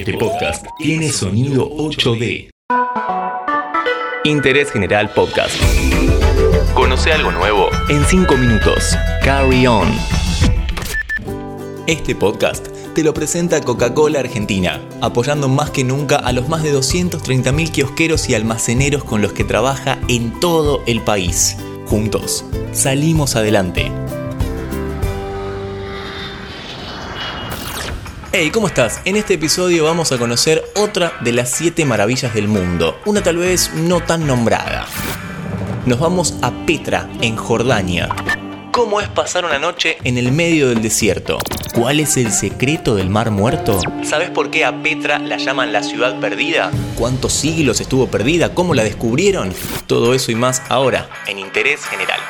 Este 0.00 0.16
podcast 0.16 0.66
tiene 0.78 1.10
sonido 1.10 1.68
8D. 1.76 2.48
Interés 4.24 4.72
General 4.72 5.10
Podcast. 5.12 5.54
Conoce 6.72 7.12
algo 7.12 7.30
nuevo 7.30 7.68
en 7.90 8.02
5 8.02 8.34
minutos. 8.38 8.96
Carry 9.22 9.66
on. 9.66 9.88
Este 11.86 12.14
podcast 12.14 12.68
te 12.94 13.04
lo 13.04 13.12
presenta 13.12 13.60
Coca-Cola 13.60 14.20
Argentina, 14.20 14.80
apoyando 15.02 15.50
más 15.50 15.68
que 15.68 15.84
nunca 15.84 16.16
a 16.16 16.32
los 16.32 16.48
más 16.48 16.62
de 16.62 16.74
230.000 16.74 17.70
kiosqueros 17.70 18.30
y 18.30 18.34
almaceneros 18.34 19.04
con 19.04 19.20
los 19.20 19.34
que 19.34 19.44
trabaja 19.44 19.98
en 20.08 20.40
todo 20.40 20.82
el 20.86 21.02
país. 21.02 21.58
Juntos, 21.88 22.46
salimos 22.72 23.36
adelante. 23.36 23.92
Hey, 28.32 28.52
¿cómo 28.52 28.68
estás? 28.68 29.00
En 29.06 29.16
este 29.16 29.34
episodio 29.34 29.82
vamos 29.82 30.12
a 30.12 30.18
conocer 30.18 30.62
otra 30.76 31.18
de 31.20 31.32
las 31.32 31.50
7 31.50 31.84
maravillas 31.84 32.32
del 32.32 32.46
mundo, 32.46 32.96
una 33.04 33.24
tal 33.24 33.38
vez 33.38 33.72
no 33.74 33.98
tan 33.98 34.24
nombrada. 34.24 34.86
Nos 35.84 35.98
vamos 35.98 36.36
a 36.40 36.52
Petra, 36.64 37.10
en 37.22 37.34
Jordania. 37.34 38.08
¿Cómo 38.70 39.00
es 39.00 39.08
pasar 39.08 39.44
una 39.44 39.58
noche 39.58 39.98
en 40.04 40.16
el 40.16 40.30
medio 40.30 40.68
del 40.68 40.80
desierto? 40.80 41.38
¿Cuál 41.74 41.98
es 41.98 42.16
el 42.16 42.30
secreto 42.30 42.94
del 42.94 43.10
Mar 43.10 43.32
Muerto? 43.32 43.80
¿Sabes 44.04 44.30
por 44.30 44.52
qué 44.52 44.64
a 44.64 44.80
Petra 44.80 45.18
la 45.18 45.36
llaman 45.36 45.72
la 45.72 45.82
ciudad 45.82 46.20
perdida? 46.20 46.70
¿Cuántos 46.96 47.32
siglos 47.32 47.80
estuvo 47.80 48.06
perdida? 48.06 48.54
¿Cómo 48.54 48.74
la 48.74 48.84
descubrieron? 48.84 49.52
Todo 49.88 50.14
eso 50.14 50.30
y 50.30 50.36
más 50.36 50.62
ahora, 50.68 51.10
en 51.26 51.40
Interés 51.40 51.84
General. 51.84 52.20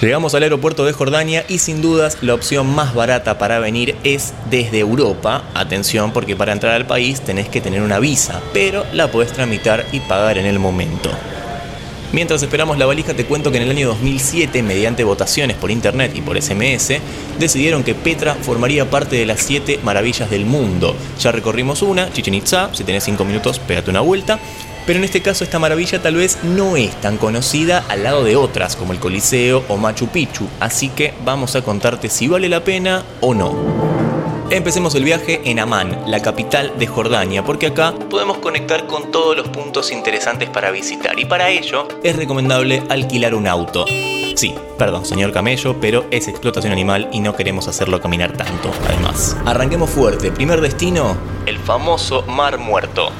Llegamos 0.00 0.34
al 0.34 0.42
aeropuerto 0.42 0.84
de 0.84 0.92
Jordania 0.92 1.46
y 1.48 1.56
sin 1.58 1.80
dudas 1.80 2.18
la 2.20 2.34
opción 2.34 2.66
más 2.66 2.94
barata 2.94 3.38
para 3.38 3.60
venir 3.60 3.96
es 4.04 4.34
desde 4.50 4.80
Europa. 4.80 5.44
Atención 5.54 6.12
porque 6.12 6.36
para 6.36 6.52
entrar 6.52 6.74
al 6.74 6.86
país 6.86 7.22
tenés 7.22 7.48
que 7.48 7.62
tener 7.62 7.80
una 7.80 7.98
visa, 7.98 8.42
pero 8.52 8.84
la 8.92 9.10
podés 9.10 9.32
tramitar 9.32 9.86
y 9.92 10.00
pagar 10.00 10.36
en 10.36 10.44
el 10.44 10.58
momento. 10.58 11.08
Mientras 12.12 12.42
esperamos 12.42 12.76
la 12.76 12.84
valija 12.84 13.14
te 13.14 13.24
cuento 13.24 13.50
que 13.50 13.56
en 13.56 13.62
el 13.62 13.70
año 13.70 13.88
2007, 13.88 14.62
mediante 14.62 15.02
votaciones 15.02 15.56
por 15.56 15.70
internet 15.70 16.12
y 16.14 16.20
por 16.20 16.40
SMS, 16.40 17.00
decidieron 17.38 17.82
que 17.82 17.94
Petra 17.94 18.34
formaría 18.34 18.90
parte 18.90 19.16
de 19.16 19.24
las 19.24 19.40
7 19.40 19.80
maravillas 19.82 20.28
del 20.28 20.44
mundo. 20.44 20.94
Ya 21.20 21.32
recorrimos 21.32 21.80
una, 21.80 22.12
Chichen 22.12 22.34
Itza, 22.34 22.68
si 22.74 22.84
tenés 22.84 23.04
5 23.04 23.24
minutos 23.24 23.58
pégate 23.60 23.90
una 23.90 24.02
vuelta. 24.02 24.38
Pero 24.86 24.98
en 24.98 25.04
este 25.04 25.20
caso 25.20 25.42
esta 25.42 25.58
maravilla 25.58 26.00
tal 26.00 26.14
vez 26.14 26.38
no 26.44 26.76
es 26.76 26.94
tan 27.00 27.16
conocida 27.16 27.84
al 27.88 28.04
lado 28.04 28.22
de 28.22 28.36
otras 28.36 28.76
como 28.76 28.92
el 28.92 29.00
Coliseo 29.00 29.64
o 29.68 29.76
Machu 29.76 30.06
Picchu, 30.08 30.48
así 30.60 30.88
que 30.90 31.12
vamos 31.24 31.56
a 31.56 31.62
contarte 31.62 32.08
si 32.08 32.28
vale 32.28 32.48
la 32.48 32.62
pena 32.62 33.04
o 33.20 33.34
no. 33.34 34.06
Empecemos 34.48 34.94
el 34.94 35.02
viaje 35.02 35.40
en 35.44 35.58
Amán, 35.58 36.04
la 36.06 36.22
capital 36.22 36.72
de 36.78 36.86
Jordania, 36.86 37.42
porque 37.44 37.66
acá 37.66 37.92
podemos 38.08 38.38
conectar 38.38 38.86
con 38.86 39.10
todos 39.10 39.36
los 39.36 39.48
puntos 39.48 39.90
interesantes 39.90 40.48
para 40.48 40.70
visitar 40.70 41.18
y 41.18 41.24
para 41.24 41.50
ello 41.50 41.88
es 42.04 42.14
recomendable 42.14 42.84
alquilar 42.88 43.34
un 43.34 43.48
auto. 43.48 43.86
Sí, 44.36 44.54
perdón, 44.78 45.04
señor 45.04 45.32
camello, 45.32 45.80
pero 45.80 46.04
es 46.12 46.28
explotación 46.28 46.72
animal 46.72 47.08
y 47.10 47.18
no 47.18 47.34
queremos 47.34 47.66
hacerlo 47.66 48.00
caminar 48.00 48.36
tanto, 48.36 48.70
además. 48.86 49.36
Arranquemos 49.46 49.90
fuerte. 49.90 50.30
Primer 50.30 50.60
destino, 50.60 51.16
el 51.46 51.58
famoso 51.58 52.22
Mar 52.22 52.58
Muerto. 52.58 53.10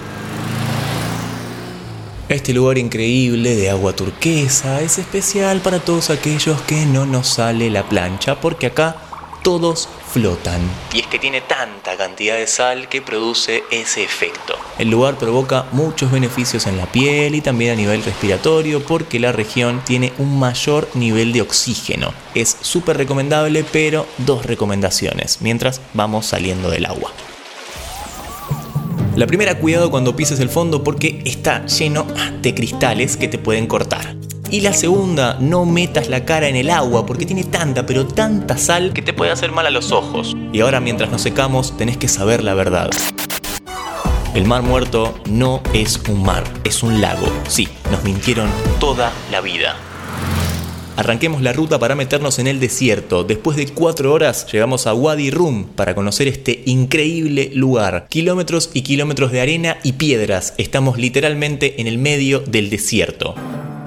Este 2.36 2.52
lugar 2.52 2.76
increíble 2.76 3.56
de 3.56 3.70
agua 3.70 3.96
turquesa 3.96 4.82
es 4.82 4.98
especial 4.98 5.62
para 5.62 5.78
todos 5.78 6.10
aquellos 6.10 6.60
que 6.60 6.84
no 6.84 7.06
nos 7.06 7.28
sale 7.28 7.70
la 7.70 7.88
plancha 7.88 8.38
porque 8.42 8.66
acá 8.66 8.96
todos 9.42 9.88
flotan. 10.12 10.60
Y 10.92 11.00
es 11.00 11.06
que 11.06 11.18
tiene 11.18 11.40
tanta 11.40 11.96
cantidad 11.96 12.36
de 12.36 12.46
sal 12.46 12.90
que 12.90 13.00
produce 13.00 13.64
ese 13.70 14.04
efecto. 14.04 14.54
El 14.78 14.90
lugar 14.90 15.16
provoca 15.16 15.64
muchos 15.72 16.12
beneficios 16.12 16.66
en 16.66 16.76
la 16.76 16.84
piel 16.84 17.34
y 17.34 17.40
también 17.40 17.72
a 17.72 17.76
nivel 17.76 18.04
respiratorio 18.04 18.84
porque 18.84 19.18
la 19.18 19.32
región 19.32 19.80
tiene 19.86 20.12
un 20.18 20.38
mayor 20.38 20.90
nivel 20.92 21.32
de 21.32 21.40
oxígeno. 21.40 22.12
Es 22.34 22.54
súper 22.60 22.98
recomendable, 22.98 23.64
pero 23.64 24.06
dos 24.18 24.44
recomendaciones 24.44 25.38
mientras 25.40 25.80
vamos 25.94 26.26
saliendo 26.26 26.68
del 26.68 26.84
agua. 26.84 27.12
La 29.16 29.26
primera, 29.26 29.58
cuidado 29.58 29.90
cuando 29.90 30.14
pises 30.14 30.40
el 30.40 30.50
fondo 30.50 30.84
porque 30.84 31.22
está 31.24 31.64
lleno 31.64 32.06
de 32.42 32.54
cristales 32.54 33.16
que 33.16 33.28
te 33.28 33.38
pueden 33.38 33.66
cortar. 33.66 34.14
Y 34.50 34.60
la 34.60 34.74
segunda, 34.74 35.38
no 35.40 35.64
metas 35.64 36.10
la 36.10 36.26
cara 36.26 36.48
en 36.48 36.54
el 36.54 36.68
agua 36.68 37.06
porque 37.06 37.24
tiene 37.24 37.44
tanta, 37.44 37.86
pero 37.86 38.06
tanta 38.06 38.58
sal 38.58 38.92
que 38.92 39.00
te 39.00 39.14
puede 39.14 39.30
hacer 39.30 39.52
mal 39.52 39.66
a 39.66 39.70
los 39.70 39.90
ojos. 39.90 40.36
Y 40.52 40.60
ahora 40.60 40.80
mientras 40.80 41.10
nos 41.10 41.22
secamos 41.22 41.78
tenés 41.78 41.96
que 41.96 42.08
saber 42.08 42.44
la 42.44 42.52
verdad. 42.52 42.90
El 44.34 44.44
mar 44.44 44.60
muerto 44.60 45.18
no 45.30 45.62
es 45.72 45.98
un 46.10 46.22
mar, 46.22 46.44
es 46.64 46.82
un 46.82 47.00
lago. 47.00 47.26
Sí, 47.48 47.66
nos 47.90 48.04
mintieron 48.04 48.50
toda 48.78 49.12
la 49.30 49.40
vida. 49.40 49.76
Arranquemos 50.96 51.42
la 51.42 51.52
ruta 51.52 51.78
para 51.78 51.94
meternos 51.94 52.38
en 52.38 52.46
el 52.46 52.58
desierto. 52.58 53.22
Después 53.22 53.58
de 53.58 53.68
cuatro 53.68 54.14
horas 54.14 54.46
llegamos 54.50 54.86
a 54.86 54.94
Wadi 54.94 55.30
Rum 55.30 55.64
para 55.64 55.94
conocer 55.94 56.26
este 56.26 56.62
increíble 56.64 57.50
lugar. 57.54 58.06
Kilómetros 58.08 58.70
y 58.72 58.80
kilómetros 58.80 59.30
de 59.30 59.42
arena 59.42 59.76
y 59.82 59.92
piedras. 59.92 60.54
Estamos 60.56 60.96
literalmente 60.96 61.82
en 61.82 61.86
el 61.86 61.98
medio 61.98 62.40
del 62.40 62.70
desierto. 62.70 63.34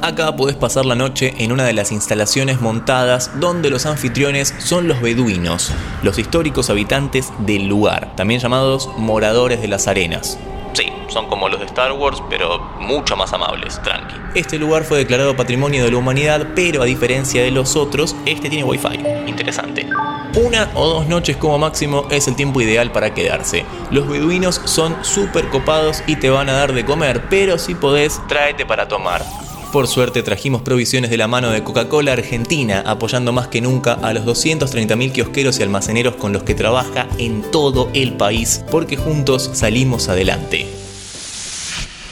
Acá 0.01 0.35
podés 0.35 0.55
pasar 0.55 0.85
la 0.85 0.95
noche 0.95 1.33
en 1.39 1.51
una 1.51 1.65
de 1.65 1.73
las 1.73 1.91
instalaciones 1.91 2.61
montadas 2.61 3.31
donde 3.39 3.69
los 3.71 3.87
anfitriones 3.87 4.53
son 4.59 4.87
los 4.87 5.01
beduinos, 5.01 5.73
los 6.03 6.19
históricos 6.19 6.69
habitantes 6.69 7.33
del 7.39 7.67
lugar, 7.67 8.15
también 8.15 8.39
llamados 8.39 8.87
moradores 8.97 9.61
de 9.61 9.67
las 9.67 9.87
arenas. 9.87 10.37
Sí, 10.73 10.91
son 11.07 11.27
como 11.27 11.49
los 11.49 11.59
de 11.59 11.65
Star 11.65 11.91
Wars, 11.91 12.21
pero 12.29 12.59
mucho 12.79 13.15
más 13.15 13.33
amables, 13.33 13.81
tranqui. 13.81 14.15
Este 14.35 14.57
lugar 14.59 14.83
fue 14.83 14.99
declarado 14.99 15.35
Patrimonio 15.35 15.83
de 15.83 15.91
la 15.91 15.97
Humanidad, 15.97 16.47
pero 16.55 16.81
a 16.81 16.85
diferencia 16.85 17.41
de 17.41 17.51
los 17.51 17.75
otros, 17.75 18.15
este 18.25 18.49
tiene 18.49 18.63
Wi-Fi. 18.63 18.99
Interesante. 19.27 19.87
Una 20.35 20.69
o 20.75 20.87
dos 20.87 21.07
noches 21.07 21.37
como 21.37 21.57
máximo 21.57 22.07
es 22.11 22.27
el 22.27 22.35
tiempo 22.35 22.61
ideal 22.61 22.91
para 22.91 23.13
quedarse. 23.13 23.65
Los 23.89 24.07
beduinos 24.07 24.61
son 24.65 25.03
súper 25.03 25.49
copados 25.49 26.03
y 26.05 26.17
te 26.17 26.29
van 26.29 26.49
a 26.49 26.53
dar 26.53 26.73
de 26.73 26.85
comer, 26.85 27.23
pero 27.29 27.57
si 27.57 27.73
podés, 27.73 28.21
tráete 28.27 28.65
para 28.65 28.87
tomar. 28.87 29.23
Por 29.71 29.87
suerte 29.87 30.23
trajimos 30.23 30.63
provisiones 30.63 31.11
de 31.11 31.17
la 31.17 31.27
mano 31.27 31.51
de 31.51 31.63
Coca-Cola 31.63 32.13
Argentina, 32.13 32.83
apoyando 32.87 33.31
más 33.31 33.49
que 33.49 33.61
nunca 33.61 33.93
a 33.93 34.13
los 34.13 34.25
230.000 34.25 35.11
kiosqueros 35.11 35.59
y 35.59 35.63
almaceneros 35.63 36.15
con 36.15 36.33
los 36.33 36.41
que 36.41 36.55
trabaja 36.55 37.07
en 37.19 37.43
todo 37.51 37.91
el 37.93 38.13
país, 38.13 38.65
porque 38.71 38.97
juntos 38.97 39.51
salimos 39.53 40.09
adelante. 40.09 40.65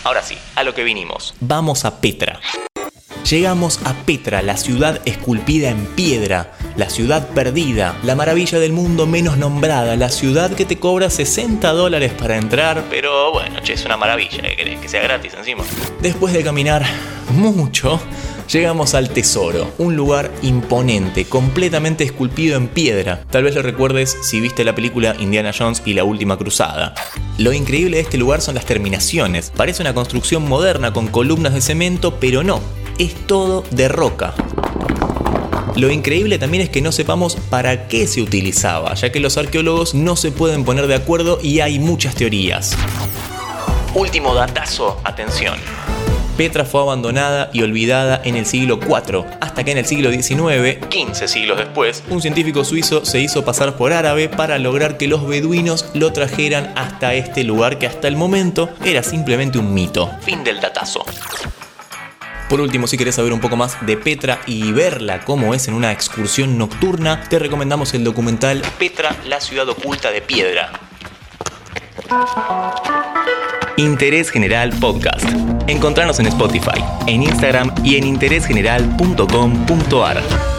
Ahora 0.03 0.21
sí, 0.21 0.37
a 0.53 0.63
lo 0.63 0.75
que 0.75 0.83
vinimos. 0.83 1.33
Vamos 1.39 1.83
a 1.83 1.99
Petra. 1.99 2.39
Llegamos 3.27 3.79
a 3.85 3.93
Petra, 4.05 4.43
la 4.43 4.55
ciudad 4.55 5.01
esculpida 5.05 5.69
en 5.69 5.87
piedra, 5.87 6.53
la 6.77 6.89
ciudad 6.91 7.29
perdida, 7.29 7.97
la 8.03 8.15
maravilla 8.15 8.59
del 8.59 8.71
mundo 8.71 9.07
menos 9.07 9.37
nombrada, 9.37 9.95
la 9.95 10.09
ciudad 10.09 10.51
que 10.51 10.63
te 10.63 10.77
cobra 10.77 11.09
60 11.09 11.69
dólares 11.73 12.13
para 12.13 12.37
entrar, 12.37 12.85
pero 12.89 13.33
bueno, 13.33 13.59
che, 13.61 13.73
es 13.73 13.83
una 13.83 13.97
maravilla, 13.97 14.43
¿qué 14.43 14.55
querés? 14.55 14.79
Que 14.79 14.87
sea 14.87 15.01
gratis 15.01 15.33
encima. 15.33 15.63
Después 16.01 16.33
de 16.33 16.43
caminar 16.43 16.85
mucho, 17.31 17.99
llegamos 18.47 18.93
al 18.93 19.09
Tesoro, 19.09 19.73
un 19.79 19.95
lugar 19.95 20.31
imponente, 20.43 21.25
completamente 21.25 22.03
esculpido 22.03 22.55
en 22.57 22.67
piedra. 22.67 23.23
Tal 23.31 23.43
vez 23.43 23.55
lo 23.55 23.63
recuerdes 23.63 24.15
si 24.21 24.39
viste 24.39 24.63
la 24.63 24.75
película 24.75 25.15
Indiana 25.19 25.51
Jones 25.57 25.81
y 25.83 25.93
la 25.93 26.03
Última 26.03 26.37
Cruzada. 26.37 26.93
Lo 27.39 27.53
increíble 27.53 27.97
de 27.97 28.03
este 28.03 28.17
lugar 28.17 28.41
son 28.41 28.53
las 28.53 28.65
terminaciones. 28.65 29.51
Parece 29.55 29.81
una 29.81 29.95
construcción 29.95 30.47
moderna 30.47 30.93
con 30.93 31.07
columnas 31.07 31.55
de 31.55 31.61
cemento, 31.61 32.19
pero 32.19 32.43
no, 32.43 32.61
es 32.99 33.15
todo 33.25 33.63
de 33.71 33.87
roca. 33.87 34.35
Lo 35.77 35.91
increíble 35.91 36.39
también 36.39 36.63
es 36.63 36.69
que 36.69 36.81
no 36.81 36.91
sepamos 36.91 37.35
para 37.35 37.87
qué 37.87 38.07
se 38.07 38.19
utilizaba, 38.19 38.95
ya 38.95 39.11
que 39.11 39.19
los 39.19 39.37
arqueólogos 39.37 39.93
no 39.93 40.15
se 40.15 40.31
pueden 40.31 40.65
poner 40.65 40.87
de 40.87 40.95
acuerdo 40.95 41.37
y 41.39 41.59
hay 41.59 41.77
muchas 41.77 42.15
teorías. 42.15 42.75
Último 43.93 44.33
datazo, 44.33 44.99
atención. 45.03 45.55
Petra 46.35 46.65
fue 46.65 46.81
abandonada 46.81 47.51
y 47.53 47.61
olvidada 47.61 48.19
en 48.23 48.35
el 48.35 48.47
siglo 48.47 48.79
IV, 48.81 49.23
hasta 49.39 49.63
que 49.63 49.71
en 49.71 49.77
el 49.77 49.85
siglo 49.85 50.11
XIX, 50.11 50.83
15 50.89 51.27
siglos 51.27 51.59
después, 51.59 52.03
un 52.09 52.23
científico 52.23 52.65
suizo 52.65 53.05
se 53.05 53.19
hizo 53.19 53.45
pasar 53.45 53.77
por 53.77 53.93
árabe 53.93 54.29
para 54.29 54.57
lograr 54.57 54.97
que 54.97 55.07
los 55.07 55.27
beduinos 55.27 55.85
lo 55.93 56.11
trajeran 56.11 56.73
hasta 56.75 57.13
este 57.13 57.43
lugar 57.43 57.77
que 57.77 57.85
hasta 57.85 58.07
el 58.07 58.15
momento 58.15 58.67
era 58.83 59.03
simplemente 59.03 59.59
un 59.59 59.75
mito. 59.75 60.09
Fin 60.21 60.43
del 60.43 60.59
datazo. 60.59 61.05
Por 62.49 62.61
último, 62.61 62.87
si 62.87 62.97
querés 62.97 63.15
saber 63.15 63.33
un 63.33 63.41
poco 63.41 63.57
más 63.57 63.85
de 63.85 63.97
Petra 63.97 64.39
y 64.45 64.71
verla 64.71 65.25
como 65.25 65.53
es 65.53 65.67
en 65.67 65.73
una 65.73 65.91
excursión 65.91 66.57
nocturna, 66.57 67.25
te 67.29 67.39
recomendamos 67.39 67.93
el 67.93 68.05
documental 68.05 68.61
Petra, 68.79 69.13
la 69.25 69.41
ciudad 69.41 69.67
oculta 69.67 70.11
de 70.11 70.21
piedra. 70.21 70.71
Interés 73.75 74.31
General 74.31 74.71
Podcast. 74.79 75.25
Encontrarnos 75.67 76.19
en 76.19 76.27
Spotify, 76.27 76.81
en 77.05 77.23
Instagram 77.23 77.75
y 77.83 77.97
en 77.97 78.05
interésgeneral.com.ar. 78.05 80.56